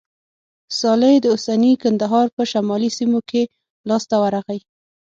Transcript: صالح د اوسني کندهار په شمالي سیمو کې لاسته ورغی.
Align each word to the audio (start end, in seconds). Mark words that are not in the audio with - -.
صالح 0.79 1.13
د 1.21 1.25
اوسني 1.33 1.71
کندهار 1.83 2.27
په 2.35 2.43
شمالي 2.51 2.89
سیمو 2.97 3.19
کې 3.29 3.41
لاسته 3.89 4.15
ورغی. 4.23 4.59